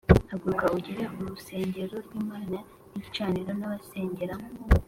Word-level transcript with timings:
“Haguruka 0.31 0.65
ugere 0.77 1.03
urusengero 1.19 1.95
rw’Imana 2.05 2.57
n’igicaniro 2.89 3.51
n’abasengeramo, 3.55 4.45